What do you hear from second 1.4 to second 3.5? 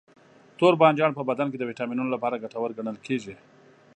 کې د ویټامینونو لپاره ګټور ګڼل کېږي.